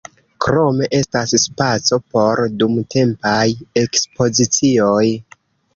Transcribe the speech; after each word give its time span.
Krome 0.43 0.87
estas 0.99 1.33
spaco 1.43 2.01
por 2.15 2.43
dumtempaj 2.63 3.47
ekspozicioj. 3.85 5.09